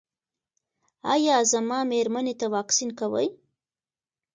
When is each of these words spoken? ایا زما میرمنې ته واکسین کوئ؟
ایا 1.13 1.37
زما 1.51 1.79
میرمنې 1.91 2.33
ته 2.39 2.45
واکسین 2.55 2.89
کوئ؟ 2.99 3.27